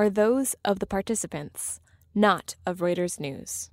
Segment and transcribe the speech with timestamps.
[0.00, 1.78] are those of the participants,
[2.14, 3.70] not of Reuters News.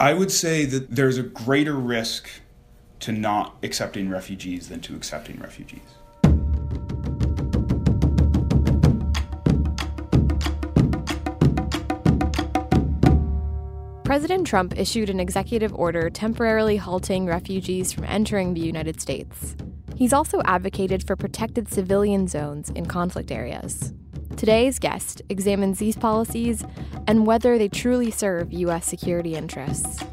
[0.00, 2.28] I would say that there's a greater risk
[2.98, 5.78] to not accepting refugees than to accepting refugees.
[14.04, 19.54] President Trump issued an executive order temporarily halting refugees from entering the United States.
[19.98, 23.92] He's also advocated for protected civilian zones in conflict areas.
[24.36, 26.64] Today's guest examines these policies
[27.08, 28.86] and whether they truly serve U.S.
[28.86, 30.04] security interests.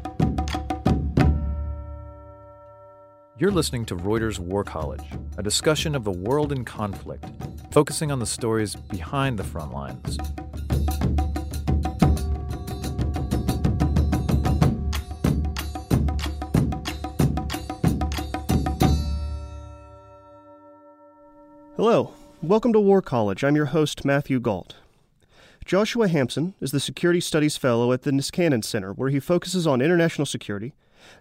[3.38, 5.04] You're listening to Reuters War College,
[5.38, 7.24] a discussion of the world in conflict,
[7.70, 10.18] focusing on the stories behind the front lines.
[21.76, 23.44] Hello, welcome to War College.
[23.44, 24.76] I'm your host, Matthew Gault.
[25.66, 29.82] Joshua Hampson is the Security Studies Fellow at the Niskanen Center, where he focuses on
[29.82, 30.72] international security,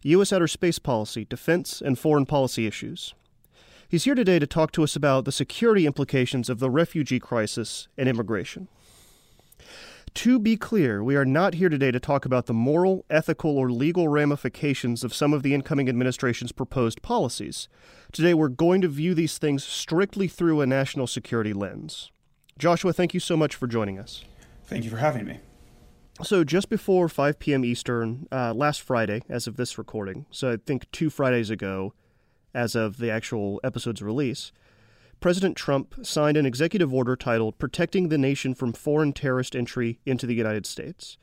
[0.03, 0.31] U.S.
[0.31, 3.13] outer space policy, defense, and foreign policy issues.
[3.89, 7.89] He's here today to talk to us about the security implications of the refugee crisis
[7.97, 8.69] and immigration.
[10.15, 13.69] To be clear, we are not here today to talk about the moral, ethical, or
[13.69, 17.67] legal ramifications of some of the incoming administration's proposed policies.
[18.13, 22.11] Today, we're going to view these things strictly through a national security lens.
[22.57, 24.23] Joshua, thank you so much for joining us.
[24.63, 25.41] Thank you for having me.
[26.23, 27.65] So, just before 5 p.m.
[27.65, 31.93] Eastern, uh, last Friday, as of this recording, so I think two Fridays ago,
[32.53, 34.53] as of the actual episode's release,
[35.19, 40.25] President Trump signed an executive order titled Protecting the Nation from Foreign Terrorist Entry into
[40.27, 41.17] the United States.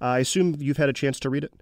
[0.00, 1.52] I assume you've had a chance to read it?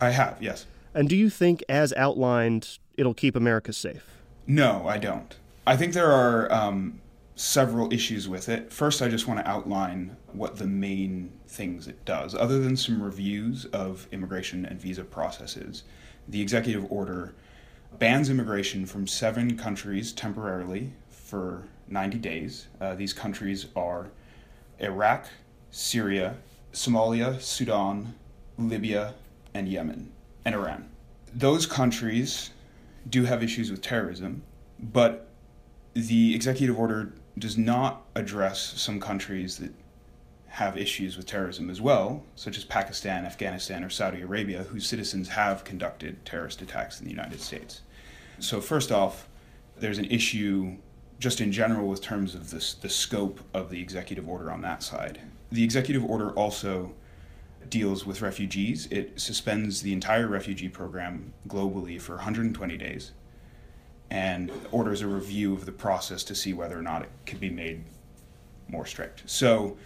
[0.00, 0.66] I have, yes.
[0.92, 4.04] And do you think, as outlined, it'll keep America safe?
[4.46, 5.36] No, I don't.
[5.66, 7.00] I think there are um,
[7.36, 8.72] several issues with it.
[8.72, 12.34] First, I just want to outline what the main things it does.
[12.34, 15.84] Other than some reviews of immigration and visa processes,
[16.26, 17.34] the executive order
[17.98, 20.92] bans immigration from seven countries temporarily
[21.26, 22.68] for 90 days.
[22.80, 24.08] Uh, these countries are
[24.78, 25.26] Iraq,
[25.70, 26.36] Syria,
[26.72, 28.14] Somalia, Sudan,
[28.56, 29.14] Libya,
[29.52, 30.12] and Yemen,
[30.44, 30.88] and Iran.
[31.34, 32.50] Those countries
[33.10, 34.42] do have issues with terrorism,
[34.78, 35.28] but
[35.94, 39.72] the executive order does not address some countries that
[40.48, 45.28] have issues with terrorism as well, such as Pakistan, Afghanistan, or Saudi Arabia, whose citizens
[45.28, 47.82] have conducted terrorist attacks in the United States.
[48.38, 49.28] So, first off,
[49.78, 50.76] there's an issue
[51.18, 54.82] just in general with terms of this, the scope of the executive order on that
[54.82, 55.20] side.
[55.50, 56.92] The executive order also
[57.70, 58.86] deals with refugees.
[58.90, 63.12] It suspends the entire refugee program globally for 120 days
[64.10, 67.50] and orders a review of the process to see whether or not it could be
[67.50, 67.82] made
[68.68, 69.22] more strict.
[69.26, 69.76] So,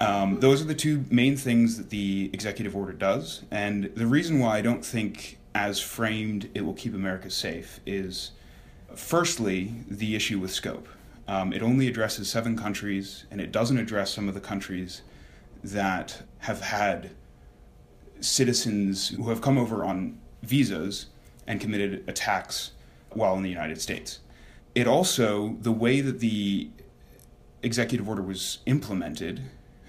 [0.00, 3.42] um, those are the two main things that the executive order does.
[3.50, 8.32] And the reason why I don't think, as framed, it will keep America safe is
[8.98, 10.88] firstly, the issue with scope.
[11.28, 15.02] Um, it only addresses seven countries, and it doesn't address some of the countries
[15.62, 17.10] that have had
[18.20, 21.06] citizens who have come over on visas
[21.46, 22.72] and committed attacks
[23.10, 24.20] while in the United States.
[24.74, 26.70] It also, the way that the
[27.62, 29.42] executive order was implemented,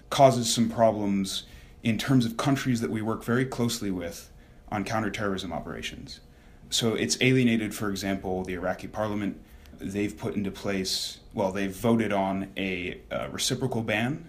[0.10, 1.44] causes some problems
[1.84, 4.32] in terms of countries that we work very closely with
[4.72, 6.22] on counterterrorism operations.
[6.70, 9.40] So it's alienated, for example, the Iraqi parliament.
[9.80, 14.28] They've put into place, well, they've voted on a, a reciprocal ban,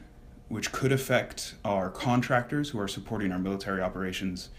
[0.49, 4.51] which could affect our contractors who are supporting our military operations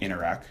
[0.00, 0.46] in Iraq.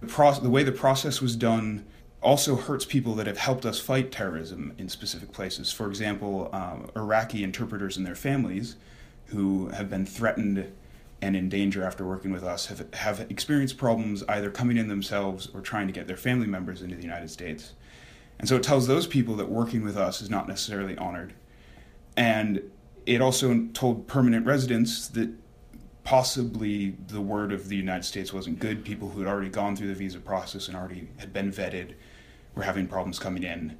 [0.00, 1.84] The, pro- the way the process was done
[2.22, 5.72] also hurts people that have helped us fight terrorism in specific places.
[5.72, 8.76] For example, um, Iraqi interpreters and their families
[9.26, 10.72] who have been threatened
[11.20, 15.48] and in danger after working with us have, have experienced problems either coming in themselves
[15.52, 17.72] or trying to get their family members into the United States.
[18.38, 21.34] And so it tells those people that working with us is not necessarily honored.
[22.16, 22.62] And
[23.04, 25.30] it also told permanent residents that
[26.04, 28.84] possibly the word of the United States wasn't good.
[28.84, 31.94] People who had already gone through the visa process and already had been vetted
[32.54, 33.76] were having problems coming in,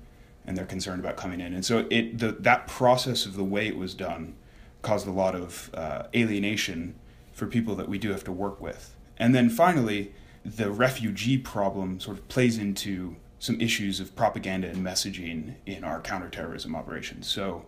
[0.47, 1.55] and they're concerned about coming in.
[1.55, 4.35] And so it the, that process of the way it was done
[4.83, 6.95] caused a lot of uh, alienation
[7.39, 8.95] for people that we do have to work with.
[9.17, 10.13] And then finally,
[10.45, 16.01] the refugee problem sort of plays into some issues of propaganda and messaging in our
[16.01, 17.29] counterterrorism operations.
[17.29, 17.65] So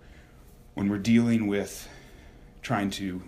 [0.75, 1.89] when we're dealing with
[2.63, 3.23] trying to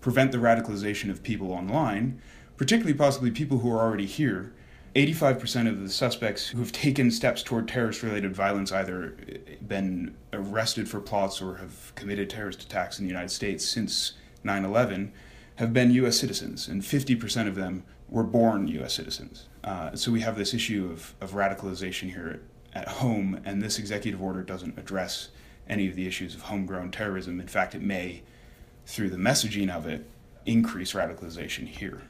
[0.00, 2.20] prevent the radicalization of people online,
[2.56, 4.52] particularly possibly people who are already here,
[4.94, 10.14] 85% of the suspects who have taken steps toward terrorist related violence either eh, been
[10.34, 14.12] arrested for plots or have committed terrorist attacks in the United States since
[14.44, 15.12] 9 11
[15.62, 16.18] have been U.S.
[16.18, 18.94] citizens, and 50% of them were born U.S.
[18.94, 19.46] citizens.
[19.62, 22.42] Uh, so we have this issue of, of radicalization here
[22.72, 25.28] at home, and this executive order doesn't address
[25.68, 27.40] any of the issues of homegrown terrorism.
[27.40, 28.22] In fact, it may,
[28.86, 30.04] through the messaging of it,
[30.46, 32.02] increase radicalization here.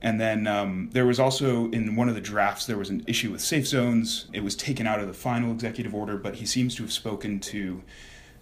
[0.00, 3.30] And then um, there was also in one of the drafts there was an issue
[3.30, 4.26] with safe zones.
[4.32, 7.38] It was taken out of the final executive order, but he seems to have spoken
[7.38, 7.84] to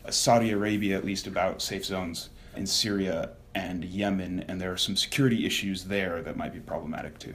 [0.07, 4.76] uh, Saudi Arabia at least about safe zones in Syria and Yemen, and there are
[4.76, 7.35] some security issues there that might be problematic too.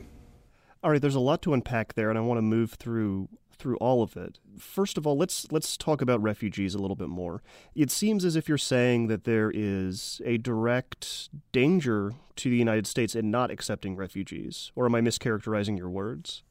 [0.84, 3.78] All right, there's a lot to unpack there, and I want to move through through
[3.78, 4.40] all of it.
[4.60, 7.42] First of all, let's let's talk about refugees a little bit more.
[7.74, 12.86] It seems as if you're saying that there is a direct danger to the United
[12.86, 16.44] States in not accepting refugees, or am I mischaracterizing your words?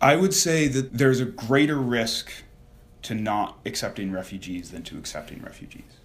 [0.00, 2.30] I would say that there's a greater risk
[3.02, 6.00] to not accepting refugees than to accepting refugees.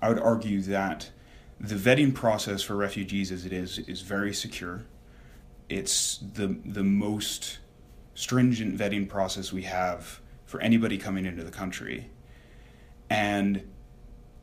[0.00, 1.10] I would argue that
[1.60, 4.82] the vetting process for refugees as it is is very secure.
[5.68, 7.58] It's the the most
[8.14, 12.10] stringent vetting process we have for anybody coming into the country.
[13.08, 13.70] And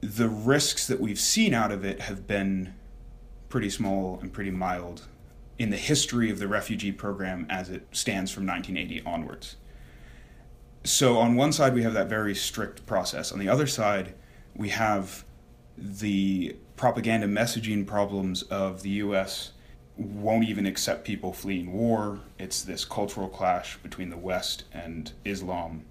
[0.01, 2.75] the risks that we've seen out of it have been
[3.49, 5.07] pretty small and pretty mild
[5.57, 9.55] in the history of the refugee program as it stands from 1980 onwards.
[10.83, 13.31] So, on one side, we have that very strict process.
[13.31, 14.13] On the other side,
[14.55, 15.25] we have
[15.77, 19.51] the propaganda messaging problems of the US
[19.97, 22.19] won't even accept people fleeing war.
[22.37, 25.85] It's this cultural clash between the West and Islam.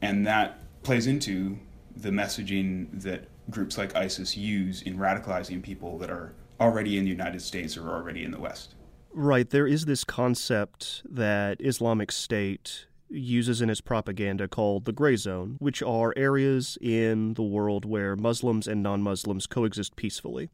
[0.00, 1.58] And that plays into
[1.94, 7.10] the messaging that groups like ISIS use in radicalizing people that are already in the
[7.10, 8.74] United States or already in the West.
[9.12, 9.50] Right.
[9.50, 15.56] There is this concept that Islamic State uses in its propaganda called the gray zone,
[15.58, 20.48] which are areas in the world where Muslims and non Muslims coexist peacefully.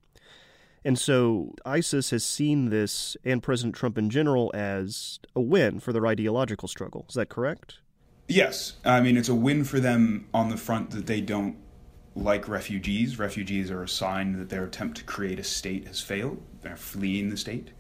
[0.85, 5.93] And so ISIS has seen this and President Trump in general as a win for
[5.93, 7.05] their ideological struggle.
[7.09, 7.79] Is that correct?
[8.29, 8.77] Yes.
[8.85, 11.57] I mean, it's a win for them on the front that they don't
[12.15, 13.19] like refugees.
[13.19, 16.43] Refugees are a sign that their attempt to create a state has failed.
[16.63, 17.71] They're fleeing the state.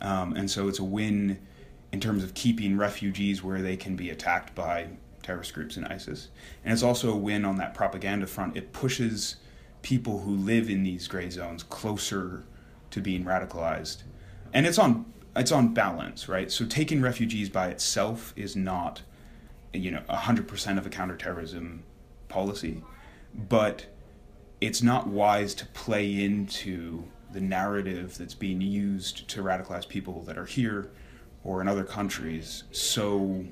[0.00, 1.40] Um, and so it's a win
[1.92, 4.88] in terms of keeping refugees where they can be attacked by
[5.22, 6.28] terrorist groups and ISIS.
[6.64, 8.56] And it's also a win on that propaganda front.
[8.56, 9.36] It pushes
[9.82, 12.44] people who live in these gray zones closer
[12.90, 14.02] to being radicalized.
[14.52, 15.06] And it's on
[15.36, 16.50] it's on balance, right?
[16.50, 19.02] So taking refugees by itself is not
[19.72, 21.84] you know 100% of a counterterrorism
[22.28, 22.82] policy,
[23.34, 23.86] but
[24.60, 30.36] it's not wise to play into the narrative that's being used to radicalize people that
[30.36, 30.90] are here
[31.44, 33.44] or in other countries so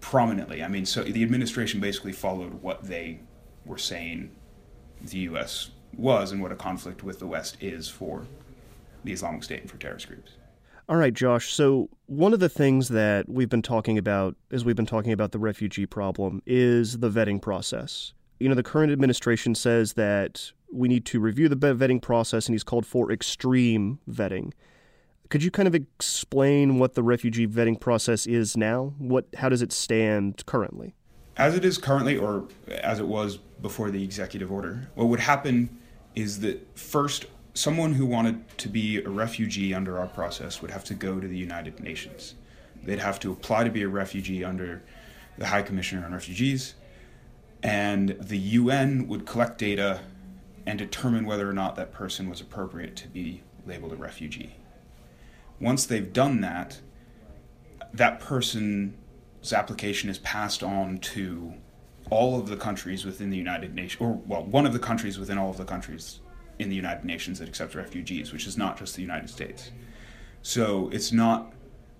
[0.00, 0.62] prominently.
[0.62, 3.20] I mean, so the administration basically followed what they
[3.64, 4.30] were saying
[5.00, 5.70] the U.S.
[5.96, 8.26] was and what a conflict with the West is for
[9.04, 10.32] the Islamic State and for terrorist groups.
[10.88, 11.52] All right, Josh.
[11.52, 15.32] So, one of the things that we've been talking about as we've been talking about
[15.32, 18.12] the refugee problem is the vetting process.
[18.40, 22.54] You know, the current administration says that we need to review the vetting process, and
[22.54, 24.52] he's called for extreme vetting.
[25.32, 28.92] Could you kind of explain what the refugee vetting process is now?
[28.98, 30.94] What, how does it stand currently?
[31.38, 35.78] As it is currently, or as it was before the executive order, what would happen
[36.14, 37.24] is that first,
[37.54, 41.26] someone who wanted to be a refugee under our process would have to go to
[41.26, 42.34] the United Nations.
[42.82, 44.82] They'd have to apply to be a refugee under
[45.38, 46.74] the High Commissioner on Refugees,
[47.62, 50.00] and the UN would collect data
[50.66, 54.56] and determine whether or not that person was appropriate to be labeled a refugee.
[55.62, 56.80] Once they've done that,
[57.94, 58.92] that person's
[59.52, 61.54] application is passed on to
[62.10, 65.38] all of the countries within the United Nations, or well, one of the countries within
[65.38, 66.18] all of the countries
[66.58, 69.70] in the United Nations that accepts refugees, which is not just the United States.
[70.42, 71.52] So it's not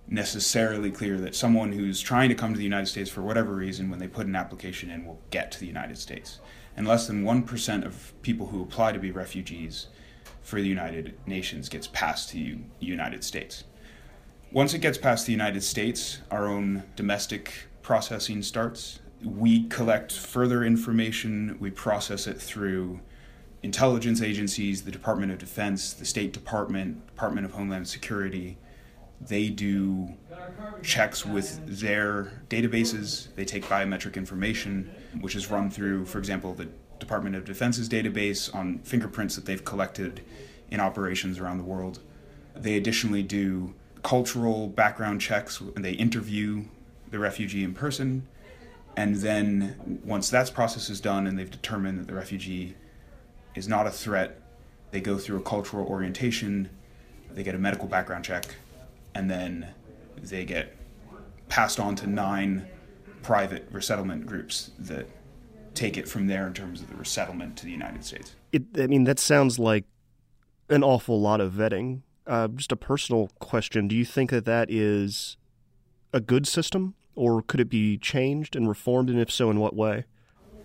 [0.08, 3.90] necessarily clear that someone who's trying to come to the United States for whatever reason,
[3.90, 6.40] when they put an application in, will get to the United States.
[6.76, 9.86] And less than 1% of people who apply to be refugees
[10.42, 13.64] for the United Nations gets passed to the United States.
[14.50, 19.00] Once it gets past the United States, our own domestic processing starts.
[19.24, 23.00] We collect further information, we process it through
[23.62, 28.58] intelligence agencies, the Department of Defense, the State Department, Department of Homeland Security.
[29.20, 30.08] They do
[30.82, 33.32] checks with their databases.
[33.36, 36.68] They take biometric information, which is run through, for example, the
[37.02, 40.22] Department of Defense's database on fingerprints that they've collected
[40.70, 41.98] in operations around the world.
[42.54, 46.64] They additionally do cultural background checks and they interview
[47.10, 48.26] the refugee in person.
[48.96, 52.76] And then once that process is done and they've determined that the refugee
[53.56, 54.40] is not a threat,
[54.92, 56.70] they go through a cultural orientation,
[57.32, 58.54] they get a medical background check,
[59.14, 59.66] and then
[60.22, 60.76] they get
[61.48, 62.66] passed on to nine
[63.22, 65.06] private resettlement groups that
[65.74, 68.34] take it from there in terms of the resettlement to the United States.
[68.52, 69.84] It, I mean, that sounds like
[70.68, 72.02] an awful lot of vetting.
[72.26, 75.36] Uh, just a personal question: Do you think that that is
[76.12, 79.10] a good system, or could it be changed and reformed?
[79.10, 80.04] And if so, in what way?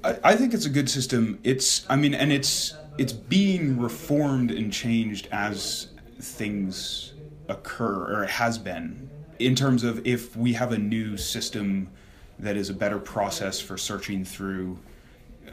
[0.04, 1.40] I, I think it's a good system.
[1.44, 5.88] It's, I mean, and it's it's being reformed and changed as
[6.20, 7.14] things
[7.48, 9.10] occur, or it has been,
[9.40, 11.90] in terms of if we have a new system
[12.40, 14.78] that is a better process for searching through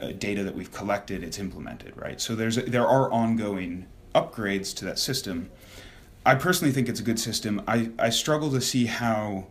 [0.05, 2.21] Uh, data that we've collected, it's implemented, right?
[2.21, 5.49] So there's there are ongoing upgrades to that system.
[6.25, 7.61] I personally think it's a good system.
[7.67, 9.47] I, I struggle to see how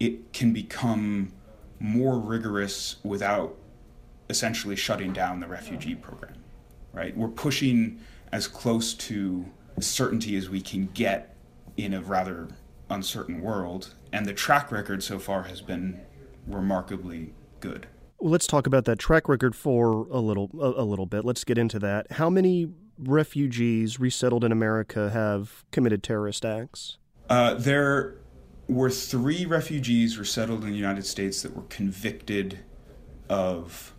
[0.00, 1.32] it can become
[1.78, 3.56] more rigorous without
[4.30, 6.42] essentially shutting down the refugee program,
[6.92, 7.16] right?
[7.16, 8.00] We're pushing
[8.32, 9.44] as close to
[9.80, 11.36] certainty as we can get
[11.76, 12.48] in a rather
[12.88, 16.00] uncertain world, and the track record so far has been
[16.46, 17.88] remarkably good.
[18.18, 21.24] Well, let's talk about that track record for a little a, a little bit.
[21.24, 22.12] Let's get into that.
[22.12, 26.98] How many refugees resettled in America have committed terrorist acts?
[27.30, 28.16] Uh, there
[28.68, 32.58] were three refugees resettled in the United States that were convicted
[33.28, 33.94] of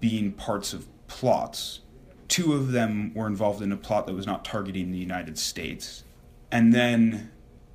[0.00, 1.80] being parts of plots.
[2.28, 6.04] Two of them were involved in a plot that was not targeting the United States.
[6.50, 7.30] And then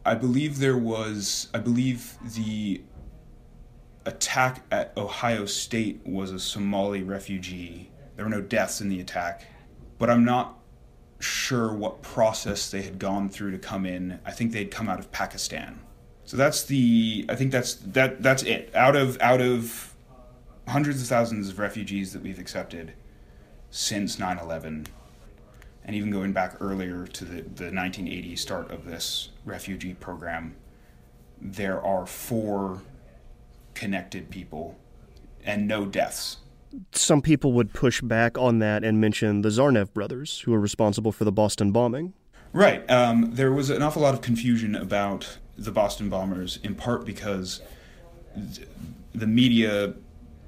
[0.05, 2.81] I believe there was, I believe the
[4.07, 7.91] attack at Ohio State was a Somali refugee.
[8.15, 9.45] There were no deaths in the attack,
[9.99, 10.57] but I'm not
[11.19, 14.19] sure what process they had gone through to come in.
[14.25, 15.81] I think they'd come out of Pakistan.
[16.23, 18.71] So that's the I think that's that that's it.
[18.73, 19.93] Out of out of
[20.67, 22.93] hundreds of thousands of refugees that we've accepted
[23.69, 24.87] since 9/11
[25.85, 30.55] and even going back earlier to the, the 1980 start of this refugee program,
[31.41, 32.81] there are four
[33.77, 34.75] connected people
[35.45, 36.37] and no deaths.
[36.91, 41.11] Some people would push back on that and mention the Tsarnaev brothers, who were responsible
[41.11, 42.13] for the Boston bombing.
[42.51, 42.89] Right.
[42.89, 47.61] Um, there was an awful lot of confusion about the Boston bombers, in part because
[48.35, 48.67] th-
[49.13, 49.93] the media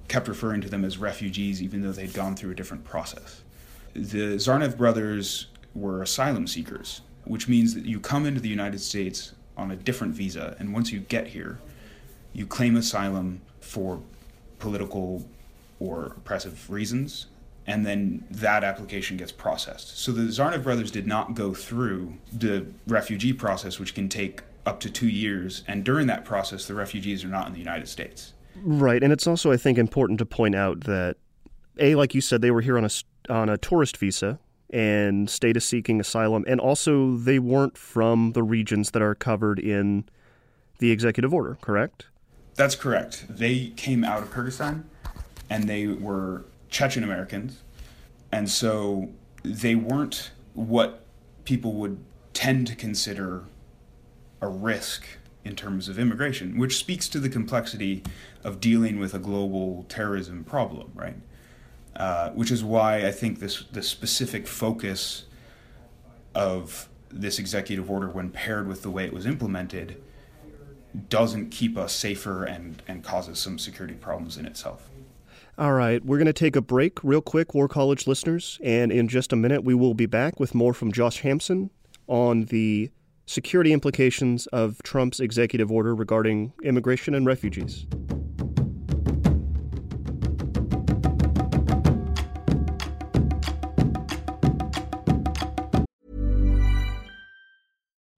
[0.08, 3.44] kept referring to them as refugees, even though they'd gone through a different process.
[3.94, 9.34] The Tsarnaev brothers were asylum seekers, which means that you come into the United States
[9.56, 11.60] on a different visa, and once you get here,
[12.34, 14.02] you claim asylum for
[14.60, 15.28] political
[15.80, 17.28] or oppressive reasons,
[17.66, 19.98] and then that application gets processed.
[19.98, 24.80] So the Tsarnaev brothers did not go through the refugee process, which can take up
[24.82, 28.34] to two years, and during that process, the refugees are not in the United States.
[28.62, 31.16] Right, and it's also, I think, important to point out that,
[31.78, 32.90] a, like you said, they were here on a
[33.30, 34.40] on a tourist visa
[34.72, 40.06] and status seeking asylum, and also they weren't from the regions that are covered in
[40.80, 41.58] the executive order.
[41.62, 42.08] Correct?
[42.60, 43.24] That's correct.
[43.30, 44.84] They came out of Kyrgyzstan,
[45.50, 47.62] and they were Chechen Americans,
[48.34, 49.08] and so
[49.44, 51.06] they weren't what
[51.46, 53.46] people would tend to consider
[54.42, 55.06] a risk
[55.46, 58.04] in terms of immigration, which speaks to the complexity
[58.44, 61.16] of dealing with a global terrorism problem, right?
[61.96, 65.24] Uh, which is why I think this the specific focus
[66.36, 70.04] of this executive order, when paired with the way it was implemented,
[71.10, 74.90] doesn't keep us safer and, and causes some security problems in itself.
[75.58, 79.08] All right, we're going to take a break real quick, War College listeners, and in
[79.08, 81.70] just a minute we will be back with more from Josh Hampson
[82.08, 82.90] on the
[83.26, 87.86] security implications of Trump's executive order regarding immigration and refugees.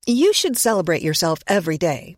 [0.08, 2.18] You should celebrate yourself every day,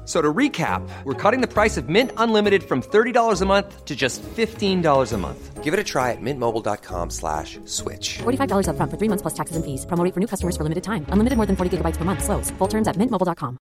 [0.00, 3.84] F- So to recap, we're cutting the price of Mint Unlimited from $30 a month
[3.84, 5.62] to just $15 a month.
[5.62, 8.18] Give it a try at mintmobile.com slash switch.
[8.18, 9.86] $45 upfront for three months plus taxes and fees.
[9.86, 11.04] Promo rate for new customers for limited time.
[11.10, 12.24] Unlimited more than 40 gigabytes per month.
[12.24, 12.50] Slows.
[12.58, 13.58] Full terms at mintmobile.com.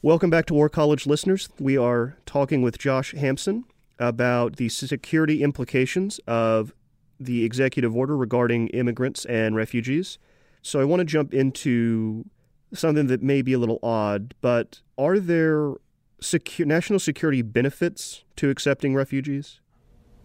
[0.00, 1.48] Welcome back to War College listeners.
[1.58, 3.64] We are talking with Josh Hampson
[3.98, 6.72] about the security implications of
[7.20, 10.18] the executive order regarding immigrants and refugees.
[10.62, 12.24] So I want to jump into
[12.72, 15.74] something that may be a little odd, but are there
[16.20, 19.60] secu- national security benefits to accepting refugees?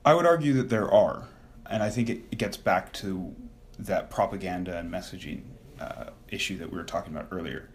[0.06, 1.30] I would argue that there are,
[1.70, 3.36] and I think it, it gets back to
[3.80, 5.44] that propaganda and messaging
[5.80, 7.70] uh, issue that we were talking about earlier.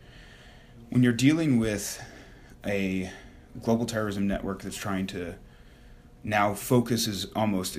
[0.91, 2.03] When you're dealing with
[2.67, 3.11] a
[3.63, 5.37] global terrorism network that's trying to
[6.23, 7.79] now focuses almost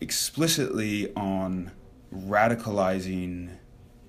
[0.00, 1.72] explicitly on
[2.14, 3.56] radicalizing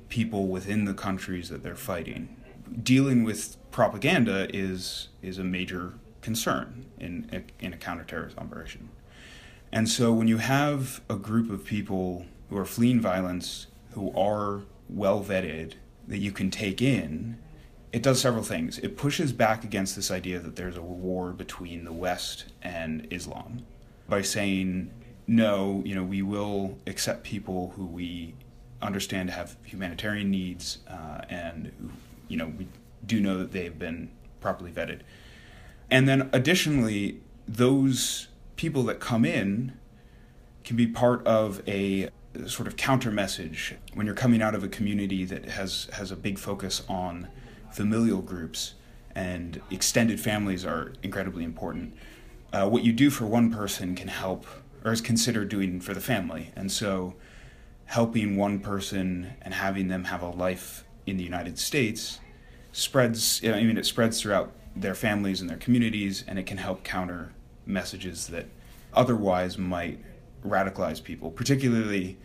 [0.09, 2.35] people within the countries that they're fighting,
[2.81, 8.89] dealing with propaganda is is a major concern in in a counterterrorism operation.
[9.71, 14.61] And so when you have a group of people who are fleeing violence, who are
[14.89, 15.73] well vetted,
[16.07, 17.37] that you can take in,
[17.91, 18.79] it does several things.
[18.79, 23.65] It pushes back against this idea that there's a war between the West and Islam
[24.07, 24.91] by saying,
[25.29, 28.33] no, you know, we will accept people who we
[28.81, 31.71] understand have humanitarian needs uh, and,
[32.27, 32.67] you know, we
[33.05, 34.09] do know that they've been
[34.41, 35.01] properly vetted.
[35.91, 39.73] And then additionally, those people that come in
[40.63, 42.09] can be part of a
[42.47, 46.15] sort of counter message when you're coming out of a community that has has a
[46.15, 47.27] big focus on
[47.71, 48.73] familial groups
[49.13, 51.93] and extended families are incredibly important.
[52.51, 54.47] Uh, what you do for one person can help
[54.83, 57.15] or is considered doing for the family, and so
[57.85, 62.19] helping one person and having them have a life in the United States
[62.71, 63.41] spreads.
[63.43, 67.33] I mean, it spreads throughout their families and their communities, and it can help counter
[67.65, 68.45] messages that
[68.93, 69.99] otherwise might
[70.45, 72.17] radicalize people, particularly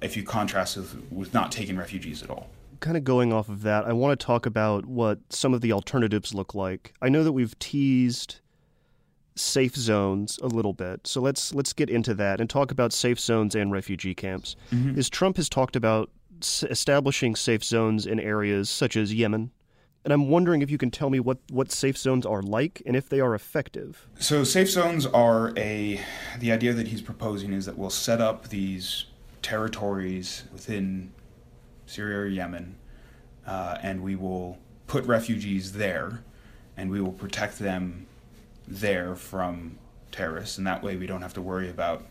[0.00, 2.48] if you contrast with, with not taking refugees at all.
[2.80, 5.72] Kind of going off of that, I want to talk about what some of the
[5.72, 6.92] alternatives look like.
[7.00, 8.40] I know that we've teased
[9.34, 13.18] safe zones a little bit, so let's let's get into that and talk about safe
[13.20, 14.56] zones and refugee camps.
[14.70, 14.96] Mhm.
[14.96, 19.50] Is Trump has talked about s- establishing safe zones in areas such as Yemen,
[20.04, 22.94] and I'm wondering if you can tell me what what safe zones are like and
[22.96, 24.06] if they are effective.
[24.18, 26.00] So safe zones are a
[26.38, 29.06] the idea that he's proposing is that we'll set up these
[29.40, 31.10] territories within
[31.86, 32.76] Syria or Yemen,
[33.46, 36.20] uh, and we will put refugees there,
[36.76, 38.06] and we will protect them
[38.72, 39.78] there from
[40.10, 42.04] terrorists, and that way we don't have to worry about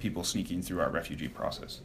[0.00, 1.80] people sneaking through our refugee process.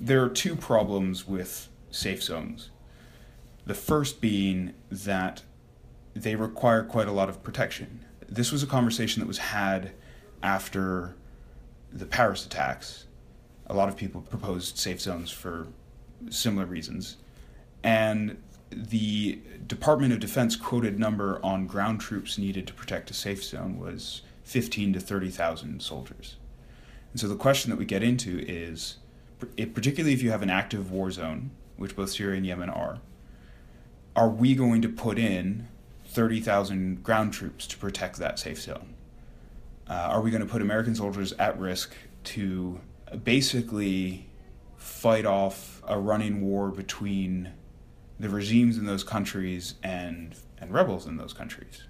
[0.00, 2.70] There are two problems with safe zones.
[3.64, 5.42] The first being that
[6.14, 8.04] they require quite a lot of protection.
[8.28, 9.92] This was a conversation that was had
[10.42, 11.16] after
[11.92, 13.06] the Paris attacks.
[13.66, 15.66] A lot of people proposed safe zones for
[16.30, 17.16] similar reasons.
[17.82, 18.36] And
[18.70, 23.78] the Department of Defense quoted number on ground troops needed to protect a safe zone
[23.78, 26.36] was 15 to 30,000 soldiers.
[27.12, 28.96] And so the question that we get into is,
[29.38, 32.98] particularly if you have an active war zone, which both Syria and Yemen are,
[34.14, 35.68] are we going to put in
[36.06, 38.94] 30,000 ground troops to protect that safe zone?
[39.88, 42.80] Uh, are we going to put American soldiers at risk to
[43.22, 44.26] basically
[44.76, 47.52] fight off a running war between
[48.18, 51.82] the regimes in those countries and, and rebels in those countries?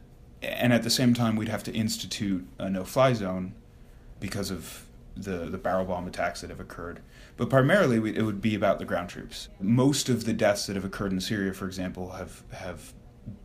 [0.43, 3.55] And at the same time, we'd have to institute a no fly zone
[4.21, 4.87] because of
[5.17, 7.01] the, the barrel bomb attacks that have occurred.
[7.37, 9.49] But primarily, it would be about the ground troops.
[9.61, 12.93] Most of the deaths that have occurred in Syria, for example, have, have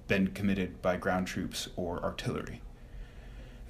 [0.07, 2.61] been committed by ground troops or artillery.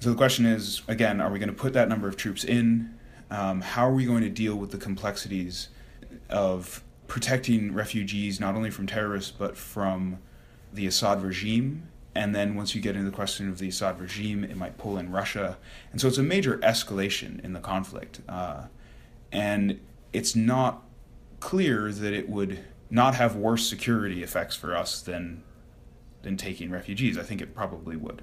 [0.00, 2.98] So the question is again, are we going to put that number of troops in?
[3.30, 5.68] Um, how are we going to deal with the complexities
[6.28, 10.16] of protecting refugees not only from terrorists but from
[10.72, 11.86] the Assad regime?
[12.14, 14.96] And then once you get into the question of the Assad regime, it might pull
[14.96, 15.58] in Russia.
[15.90, 18.22] And so it's a major escalation in the conflict.
[18.26, 18.62] Uh,
[19.30, 19.78] and
[20.14, 20.84] it's not
[21.38, 25.42] clear that it would not have worse security effects for us than
[26.22, 27.18] than taking refugees.
[27.18, 28.22] I think it probably would.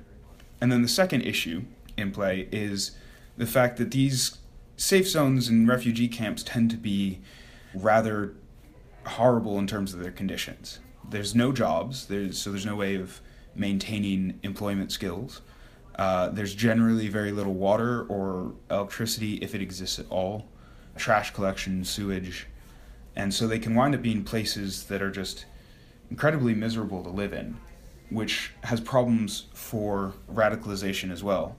[0.60, 1.62] And then the second issue
[1.96, 2.98] in play is
[3.38, 4.40] the fact that these
[4.78, 7.20] safe zones and refugee camps tend to be
[7.76, 8.34] rather
[9.10, 10.80] horrible in terms of their conditions.
[11.10, 13.22] There's no jobs, there's, so there's no way of
[13.56, 15.42] maintaining employment skills.
[15.96, 20.48] Uh, there's generally very little water or electricity, if it exists at all,
[20.96, 22.48] trash collection, sewage.
[23.16, 25.46] And so they can wind up being places that are just
[26.10, 27.58] incredibly miserable to live in,
[28.10, 31.56] which has problems for radicalization as well.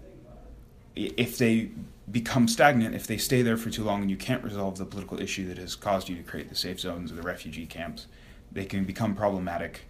[0.97, 1.71] If they
[2.11, 5.21] become stagnant, if they stay there for too long and you can't resolve the political
[5.21, 8.07] issue that has caused you to create the safe zones or the refugee camps,
[8.51, 9.83] they can become problematic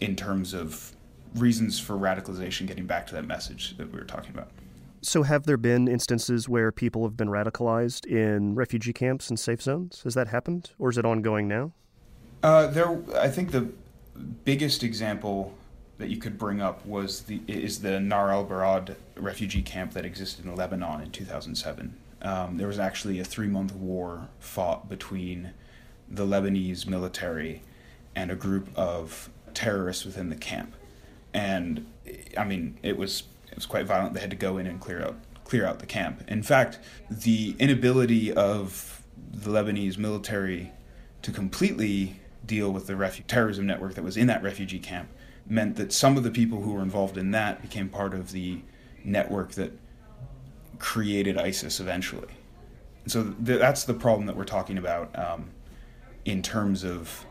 [0.00, 0.92] in terms of
[1.34, 4.48] reasons for radicalization, getting back to that message that we were talking about.
[5.02, 9.62] So, have there been instances where people have been radicalized in refugee camps and safe
[9.62, 10.02] zones?
[10.02, 11.72] Has that happened, or is it ongoing now?
[12.42, 13.68] Uh, there, I think the
[14.44, 15.54] biggest example
[16.00, 20.06] that you could bring up was the is the Nahr al Bared refugee camp that
[20.06, 21.94] existed in Lebanon in 2007.
[22.22, 25.52] Um, there was actually a three month war fought between
[26.08, 27.62] the Lebanese military
[28.16, 30.74] and a group of terrorists within the camp,
[31.34, 31.86] and
[32.36, 34.14] I mean it was it was quite violent.
[34.14, 36.24] They had to go in and clear out clear out the camp.
[36.28, 36.78] In fact,
[37.10, 40.72] the inability of the Lebanese military
[41.20, 45.10] to completely deal with the refu- terrorism network that was in that refugee camp
[45.50, 48.60] meant that some of the people who were involved in that became part of the
[49.04, 49.72] network that
[50.78, 52.28] created ISIS eventually.
[53.06, 55.50] so th- that's the problem that we're talking about um,
[56.24, 57.26] in terms of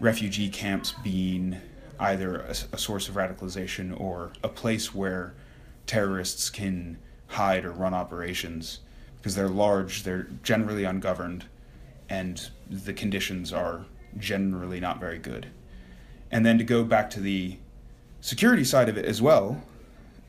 [0.00, 1.56] refugee camps being
[2.00, 5.34] either a, a source of radicalization or a place where
[5.86, 6.96] terrorists can
[7.28, 8.80] hide or run operations
[9.16, 11.44] because they're large, they're generally ungoverned,
[12.08, 13.84] and the conditions are
[14.16, 15.48] generally not very good.
[16.30, 17.58] And then to go back to the
[18.20, 19.62] security side of it as well,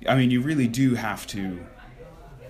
[0.08, 1.60] I mean, you really do have to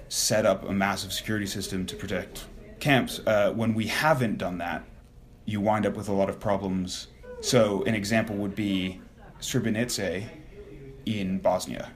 [0.08, 2.46] set up a massive security system to protect
[2.80, 3.22] camps.
[3.26, 4.84] Uh, when we haven't done that,
[5.46, 7.08] you wind up with a lot of problems.
[7.42, 9.02] So, an example would be
[9.40, 10.28] Srebrenica
[11.06, 11.92] in Bosnia.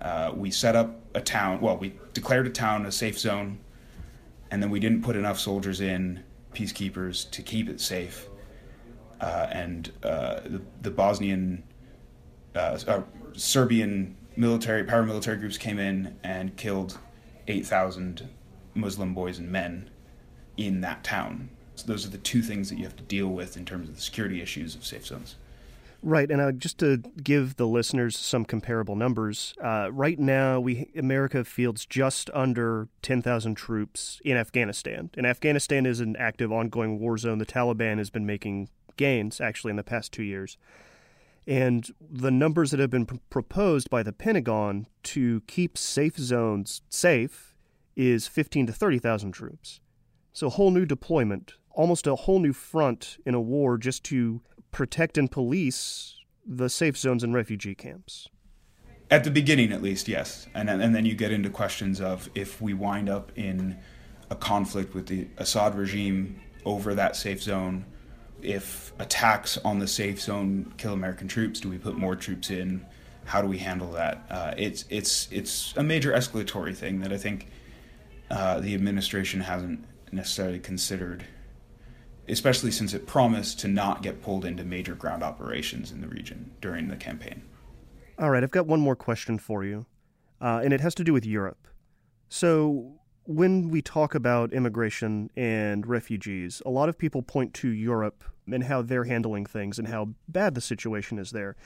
[0.00, 3.58] Uh, we set up a town, well, we declared a town a safe zone,
[4.50, 6.22] and then we didn't put enough soldiers in,
[6.54, 8.28] peacekeepers, to keep it safe.
[9.20, 11.62] Uh, and uh, the, the, Bosnian,
[12.54, 12.78] uh,
[13.32, 16.98] Serbian military, paramilitary groups came in and killed
[17.48, 18.28] 8,000
[18.74, 19.90] Muslim boys and men
[20.56, 21.50] in that town.
[21.76, 23.96] So those are the two things that you have to deal with in terms of
[23.96, 25.36] the security issues of safe zones.
[26.02, 30.90] Right, and uh, just to give the listeners some comparable numbers, uh, right now we
[30.96, 37.00] America fields just under ten thousand troops in Afghanistan, and Afghanistan is an active, ongoing
[37.00, 37.38] war zone.
[37.38, 40.58] The Taliban has been making gains actually in the past two years,
[41.46, 46.82] and the numbers that have been pr- proposed by the Pentagon to keep safe zones
[46.88, 47.54] safe
[47.94, 49.80] is fifteen to thirty thousand troops.
[50.32, 54.42] So a whole new deployment, almost a whole new front in a war just to
[54.70, 58.28] protect and police the safe zones and refugee camps.
[59.10, 60.46] At the beginning, at least, yes.
[60.52, 63.78] And, and then you get into questions of if we wind up in
[64.30, 67.84] a conflict with the Assad regime over that safe zone,
[68.42, 72.84] if attacks on the safe zone kill American troops, do we put more troops in?
[73.24, 74.24] How do we handle that?
[74.30, 77.48] Uh, it's it's it's a major escalatory thing that I think
[78.30, 81.24] uh, the administration hasn't necessarily considered
[82.28, 86.50] especially since it promised to not get pulled into major ground operations in the region
[86.60, 87.42] during the campaign.
[88.18, 89.86] All right, I've got one more question for you,
[90.40, 91.68] uh, and it has to do with Europe.
[92.28, 92.95] So,
[93.26, 98.64] when we talk about immigration and refugees, a lot of people point to Europe and
[98.64, 101.56] how they're handling things and how bad the situation is there.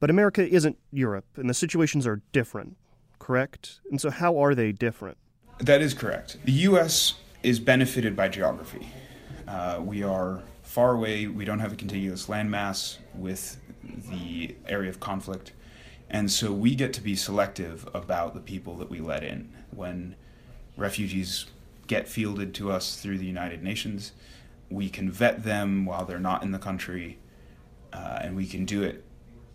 [0.00, 2.76] But America isn't Europe, and the situations are different,
[3.18, 3.80] correct?
[3.90, 5.16] And so, how are they different?
[5.58, 6.38] That is correct.
[6.44, 7.14] The U.S.
[7.42, 8.88] is benefited by geography.
[9.46, 11.26] Uh, we are far away.
[11.26, 13.58] We don't have a contiguous landmass with
[14.10, 15.52] the area of conflict.
[16.10, 19.52] And so we get to be selective about the people that we let in.
[19.70, 20.16] When
[20.76, 21.46] refugees
[21.86, 24.12] get fielded to us through the United Nations,
[24.70, 27.18] we can vet them while they're not in the country,
[27.92, 29.04] uh, and we can do it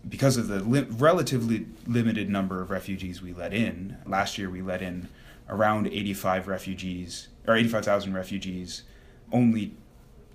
[0.08, 3.96] because of the li- relatively limited number of refugees we let in.
[4.06, 5.08] Last year, we let in
[5.48, 8.84] around 85 refugees or 85,000 refugees.
[9.32, 9.74] Only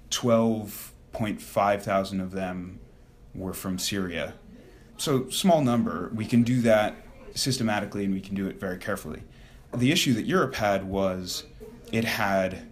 [0.09, 2.79] 12.5 thousand of them
[3.33, 4.33] were from Syria.
[4.97, 6.11] So small number.
[6.13, 6.95] We can do that
[7.35, 9.23] systematically and we can do it very carefully.
[9.75, 11.45] The issue that Europe had was
[11.91, 12.67] it had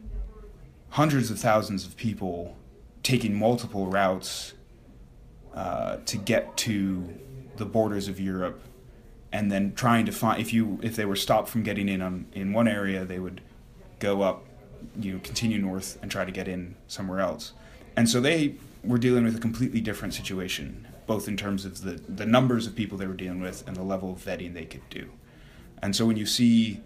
[0.90, 2.56] hundreds of thousands of people
[3.02, 4.54] taking multiple routes
[5.56, 7.14] uh, to get to
[7.58, 8.62] the borders of Europe,
[9.32, 12.26] and then trying to find if you if they were stopped from getting in on
[12.34, 13.42] in one area, they would
[14.00, 14.46] go up,
[15.00, 17.54] you know, continue north and try to get in somewhere else,
[17.96, 21.94] and so they were dealing with a completely different situation, both in terms of the
[22.08, 24.88] the numbers of people they were dealing with and the level of vetting they could
[24.90, 25.10] do,
[25.82, 26.82] and so when you see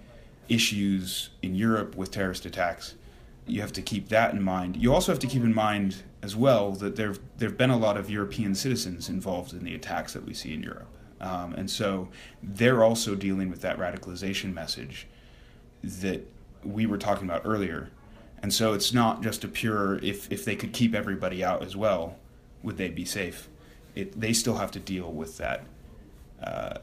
[0.49, 2.95] issues in Europe with terrorist attacks
[3.47, 4.77] you have to keep that in mind.
[4.77, 7.77] You also have to keep in mind as well that there there have been a
[7.77, 10.88] lot of European citizens involved in the attacks that we see in Europe,
[11.21, 12.10] um, and so
[12.41, 15.08] they're also dealing with that radicalization message
[15.84, 16.21] that
[16.63, 17.89] we were talking about earlier.
[18.41, 21.75] And so it's not just a pure if if they could keep everybody out as
[21.75, 22.17] well,
[22.63, 23.47] would they be safe?
[23.93, 25.65] It, they still have to deal with that
[26.43, 26.79] uh,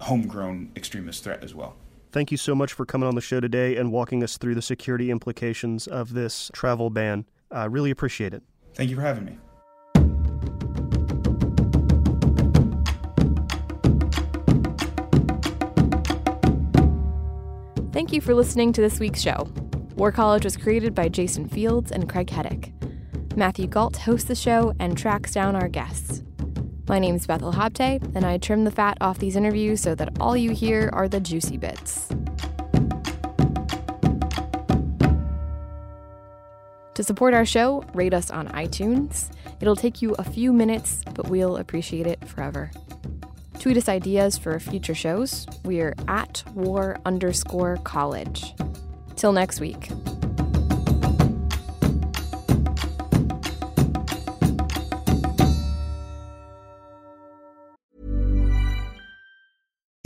[0.00, 1.74] homegrown extremist threat as well.
[2.14, 4.62] Thank you so much for coming on the show today and walking us through the
[4.62, 7.24] security implications of this travel ban.
[7.50, 8.44] I uh, really appreciate it.
[8.74, 9.36] Thank you for having me.
[17.92, 19.52] Thank you for listening to this week's show.
[19.96, 22.72] War College was created by Jason Fields and Craig Heddick.
[23.36, 26.22] Matthew Gault hosts the show and tracks down our guests.
[26.86, 30.36] My name's Bethel Habte, and I trim the fat off these interviews so that all
[30.36, 32.08] you hear are the juicy bits.
[36.92, 39.30] To support our show, rate us on iTunes.
[39.60, 42.70] It'll take you a few minutes, but we'll appreciate it forever.
[43.58, 45.46] Tweet us ideas for future shows.
[45.64, 48.54] We're at war underscore college.
[49.16, 49.88] Till next week.